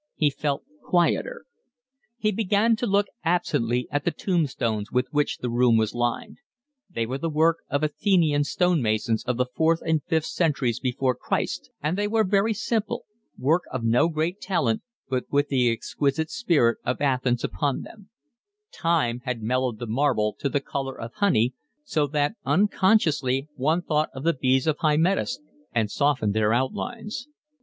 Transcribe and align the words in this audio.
He 0.15 0.31
felt 0.31 0.63
quieter. 0.81 1.45
He 2.17 2.31
began 2.31 2.75
to 2.77 2.87
look 2.87 3.05
absently 3.23 3.87
at 3.91 4.03
the 4.03 4.09
tombstones 4.09 4.91
with 4.91 5.05
which 5.11 5.37
the 5.37 5.49
room 5.51 5.77
was 5.77 5.93
lined. 5.93 6.39
They 6.89 7.05
were 7.05 7.19
the 7.19 7.29
work 7.29 7.57
of 7.69 7.83
Athenian 7.83 8.43
stone 8.43 8.81
masons 8.81 9.23
of 9.25 9.37
the 9.37 9.45
fourth 9.45 9.79
and 9.85 10.01
fifth 10.05 10.25
centuries 10.25 10.79
before 10.79 11.13
Christ, 11.13 11.69
and 11.83 11.95
they 11.99 12.07
were 12.07 12.23
very 12.23 12.51
simple, 12.51 13.05
work 13.37 13.61
of 13.71 13.83
no 13.83 14.07
great 14.09 14.41
talent 14.41 14.81
but 15.07 15.25
with 15.31 15.49
the 15.49 15.69
exquisite 15.71 16.31
spirit 16.31 16.79
of 16.83 16.99
Athens 16.99 17.43
upon 17.43 17.83
them; 17.83 18.09
time 18.71 19.21
had 19.25 19.43
mellowed 19.43 19.77
the 19.77 19.85
marble 19.85 20.35
to 20.39 20.49
the 20.49 20.59
colour 20.61 20.99
of 20.99 21.13
honey, 21.13 21.53
so 21.83 22.07
that 22.07 22.33
unconsciously 22.43 23.47
one 23.55 23.83
thought 23.83 24.09
of 24.15 24.23
the 24.23 24.33
bees 24.33 24.65
of 24.65 24.79
Hymettus, 24.79 25.37
and 25.75 25.91
softened 25.91 26.33
their 26.33 26.53
outlines. 26.55 27.27